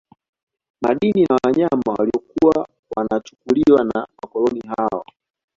[0.81, 2.67] Madini na wanyama waliokuwa
[2.97, 5.05] wanachukuliwa na wakoloni hao